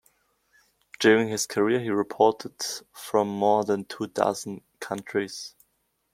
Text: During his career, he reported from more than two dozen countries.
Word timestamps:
During 0.99 1.27
his 1.29 1.45
career, 1.45 1.79
he 1.79 1.91
reported 1.91 2.55
from 2.91 3.27
more 3.27 3.63
than 3.63 3.85
two 3.85 4.07
dozen 4.07 4.63
countries. 4.79 5.53